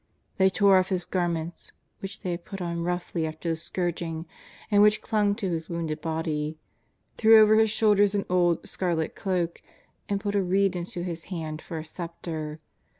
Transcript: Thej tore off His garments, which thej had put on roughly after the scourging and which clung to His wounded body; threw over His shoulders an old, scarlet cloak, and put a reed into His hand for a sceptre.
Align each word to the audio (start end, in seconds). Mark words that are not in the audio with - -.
Thej 0.39 0.51
tore 0.51 0.77
off 0.79 0.89
His 0.89 1.05
garments, 1.05 1.73
which 1.99 2.21
thej 2.21 2.31
had 2.31 2.43
put 2.43 2.59
on 2.59 2.81
roughly 2.83 3.27
after 3.27 3.49
the 3.49 3.55
scourging 3.55 4.25
and 4.71 4.81
which 4.81 4.99
clung 5.03 5.35
to 5.35 5.47
His 5.51 5.69
wounded 5.69 6.01
body; 6.01 6.57
threw 7.19 7.39
over 7.39 7.53
His 7.53 7.69
shoulders 7.69 8.15
an 8.15 8.25
old, 8.27 8.67
scarlet 8.67 9.15
cloak, 9.15 9.61
and 10.09 10.19
put 10.19 10.33
a 10.33 10.41
reed 10.41 10.75
into 10.75 11.03
His 11.03 11.25
hand 11.25 11.61
for 11.61 11.77
a 11.77 11.85
sceptre. 11.85 12.59